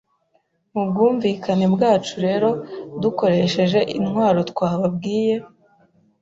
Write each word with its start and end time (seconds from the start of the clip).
Mu 0.73 0.83
bwumvikane 0.89 1.65
bwacu 1.75 2.13
rero 2.25 2.49
dukoresheje 3.01 3.79
intwaro 3.97 4.39
twababwiye, 4.51 5.35